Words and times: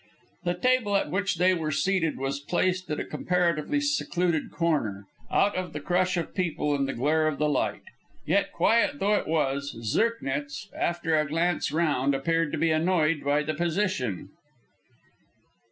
The 0.45 0.55
table 0.55 0.95
at 0.95 1.11
which 1.11 1.35
they 1.35 1.53
were 1.53 1.69
seated 1.69 2.17
was 2.17 2.39
placed 2.39 2.89
at 2.89 2.99
a 2.99 3.05
comparatively 3.05 3.79
secluded 3.79 4.49
corner, 4.49 5.05
out 5.29 5.55
of 5.55 5.73
the 5.73 5.79
crush 5.79 6.17
of 6.17 6.33
people 6.33 6.73
and 6.73 6.87
the 6.87 6.93
glare 6.95 7.27
of 7.27 7.37
the 7.37 7.47
light. 7.47 7.83
Yet, 8.25 8.51
quiet 8.51 8.97
though 8.97 9.13
it 9.13 9.27
was, 9.27 9.75
Zirknitz, 9.83 10.69
after 10.75 11.15
a 11.19 11.27
glance 11.27 11.71
round, 11.71 12.15
appeared 12.15 12.51
to 12.51 12.57
be 12.57 12.71
annoyed 12.71 13.23
by 13.23 13.43
the 13.43 13.53
position. 13.53 14.29